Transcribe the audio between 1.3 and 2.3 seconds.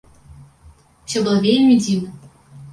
вельмі дзіўна.